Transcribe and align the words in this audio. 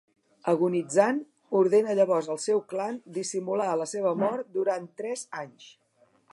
Agonitzant, 0.51 1.19
ordena 1.59 1.93
llavors 1.99 2.31
al 2.35 2.41
seu 2.45 2.63
clan 2.73 2.97
dissimular 3.19 3.69
la 3.83 3.89
seva 3.95 4.17
mort 4.25 4.35
pròxima 4.43 4.59
durant 4.59 4.89
tres 5.03 5.27
anys. 5.47 5.73